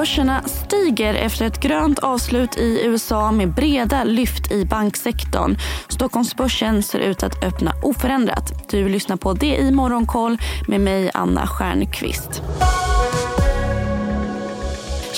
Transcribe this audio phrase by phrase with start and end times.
[0.00, 5.56] börserna stiger efter ett grönt avslut i USA med breda lyft i banksektorn.
[5.88, 8.70] Stockholmsbörsen ser ut att öppna oförändrat.
[8.70, 12.42] Du lyssnar på det i Morgonkoll med mig, Anna Stjernqvist.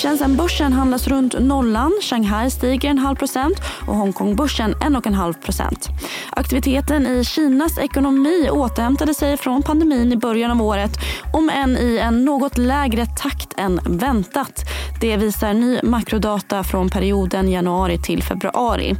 [0.03, 1.91] Shenzhenbörsen handlas runt nollan.
[2.01, 3.57] Shanghai stiger en halv procent
[3.87, 5.89] och Hongkongbörsen en och en halv procent.
[6.29, 10.91] Aktiviteten i Kinas ekonomi återhämtade sig från pandemin i början av året
[11.33, 14.63] om än i en något lägre takt än väntat.
[15.03, 18.95] Det visar ny makrodata från perioden januari till februari.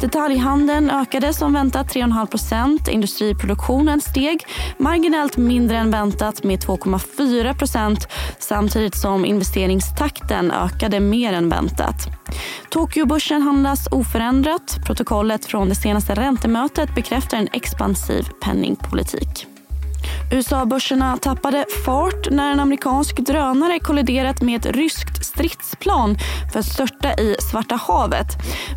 [0.00, 2.88] Detaljhandeln ökade som väntat 3,5 procent.
[2.88, 4.46] Industriproduktionen steg
[4.78, 11.96] marginellt mindre än väntat med 2,4 procent samtidigt som investeringstakten ökade mer än väntat.
[12.70, 14.78] Tokyobörsen handlas oförändrat.
[14.86, 19.53] Protokollet från det senaste räntemötet bekräftar en expansiv penningpolitik.
[20.34, 26.16] USA-börserna tappade fart när en amerikansk drönare kolliderat med ett ryskt stridsplan
[26.52, 28.26] för att störta i Svarta havet.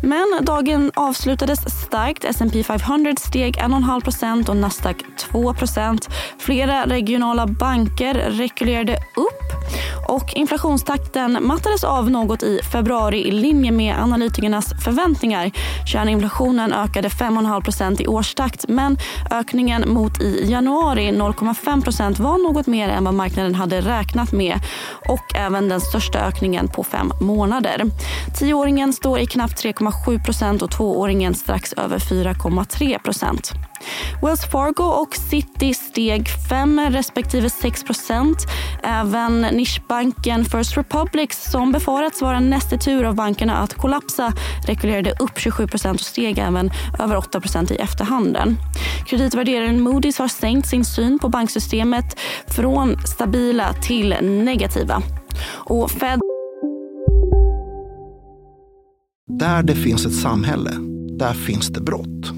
[0.02, 2.24] Men dagen avslutades starkt.
[2.24, 4.96] S&P 500 steg 1,5% och Nasdaq
[5.32, 9.37] 2% Flera regionala banker rekylerade upp
[10.08, 15.50] och inflationstakten mattades av något i februari i linje med analytikernas förväntningar.
[15.86, 18.98] Kärninflationen ökade 5,5% i årstakt men
[19.30, 24.60] ökningen mot i januari 0,5% var något mer än vad marknaden hade räknat med
[25.08, 27.84] och även den största ökningen på fem månader.
[28.38, 32.98] Tioåringen står i knappt 3,7% och tvååringen strax över 4,3
[34.22, 38.34] Wells Fargo och City steg 5 respektive 6%
[38.82, 44.32] Även nischbanken First Republic som befarats vara nästa tur av bankerna att kollapsa
[44.66, 48.56] rekylerade upp 27% och steg även över 8% i efterhanden.
[49.06, 55.02] Kreditvärderaren Moody's har sänkt sin syn på banksystemet från stabila till negativa.
[55.50, 56.20] Och Fed...
[59.38, 60.70] Där det finns ett samhälle,
[61.18, 62.37] där finns det brott.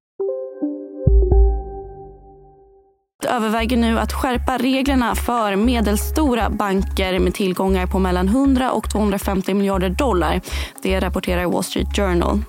[3.25, 9.53] Överväger nu att skärpa reglerna för medelstora banker med tillgångar på mellan 100 och 250
[9.53, 10.41] miljarder dollar.
[10.81, 12.39] Det rapporterar Wall Street Journal.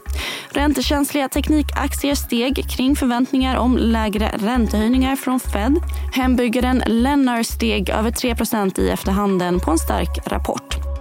[0.51, 5.77] Räntekänsliga teknikaktier steg kring förväntningar om lägre räntehöjningar från Fed.
[6.13, 10.92] Hembyggaren Lennar steg över 3% i efterhanden på en stark rapport.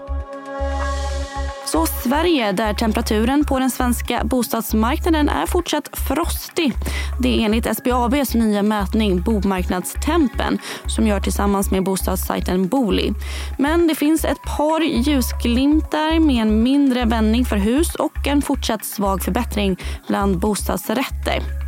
[1.72, 6.74] Så Sverige, där temperaturen på den svenska bostadsmarknaden är fortsatt frostig.
[7.20, 13.14] Det är enligt SBABs nya mätning Bomarknadstempen som gör tillsammans med bostadssajten Booli.
[13.58, 18.86] Men det finns ett par ljusglimtar med en mindre vändning för hus och en fortsatt
[18.86, 19.78] svag förbättring
[20.08, 21.61] bland bostadsrätter.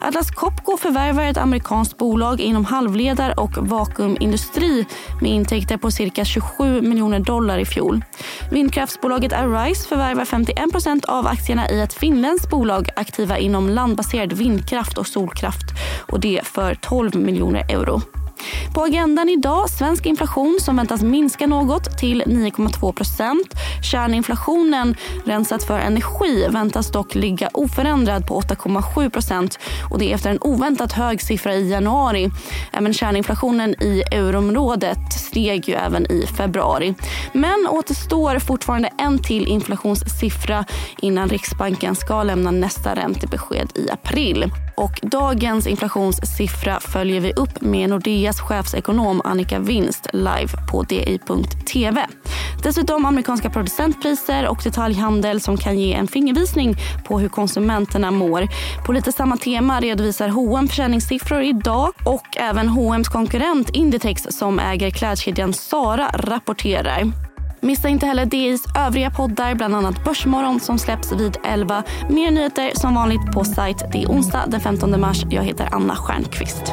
[0.00, 4.86] Atlas Copco förvärvar ett amerikanskt bolag inom halvledar och vakuumindustri
[5.20, 8.04] med intäkter på cirka 27 miljoner dollar i fjol.
[8.50, 14.98] Vindkraftsbolaget Arise förvärvar 51 procent av aktierna i ett finländskt bolag aktiva inom landbaserad vindkraft
[14.98, 15.66] och solkraft
[16.00, 18.21] och det för 12 miljoner euro.
[18.74, 23.54] På agendan idag svensk inflation som väntas minska något till 9,2 procent.
[23.90, 29.58] Kärninflationen rensat för energi väntas dock ligga oförändrad på 8,7 procent
[29.90, 32.30] och det är efter en oväntat hög siffra i januari.
[32.72, 36.94] Även kärninflationen i euroområdet steg ju även i februari.
[37.32, 40.64] Men återstår fortfarande en till inflationssiffra
[40.98, 44.50] innan Riksbanken ska lämna nästa räntebesked i april.
[44.76, 52.06] Och dagens inflationssiffra följer vi upp med Nordea Nordeas chefsekonom Annika Winst live på di.tv.
[52.62, 58.48] Dessutom amerikanska producentpriser och detaljhandel som kan ge en fingervisning på hur konsumenterna mår.
[58.86, 64.90] På lite samma tema redovisar H&M försäljningssiffror idag och även H&M's konkurrent Inditex som äger
[64.90, 67.12] klädkedjan Zara rapporterar.
[67.60, 71.82] Missa inte heller DIs övriga poddar, bland annat Börsmorgon som släpps vid 11.
[72.08, 73.84] Mer nyheter som vanligt på sajt.
[73.92, 75.22] Det är onsdag den 15 mars.
[75.30, 76.72] Jag heter Anna Stjernqvist.